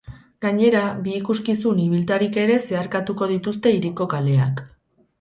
Gainera, 0.45 0.79
bi 1.07 1.13
ikuskizun 1.17 1.83
ibiltarik 1.85 2.41
ere 2.47 2.59
zeharkatuko 2.73 3.31
dituzte 3.37 3.79
hiriko 3.79 4.13
kaleak. 4.17 4.69